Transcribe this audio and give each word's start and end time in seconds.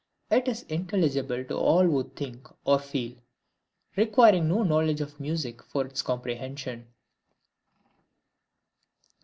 It 0.31 0.47
is 0.47 0.63
intelligible 0.63 1.45
to 1.45 1.55
all 1.59 1.83
who 1.83 2.09
think 2.15 2.47
or 2.65 2.79
feel; 2.79 3.17
requiring 3.95 4.47
no 4.47 4.63
knowledge 4.63 4.99
of 4.99 5.19
music 5.19 5.61
for 5.61 5.85
its 5.85 6.01
comprehension. 6.01 6.87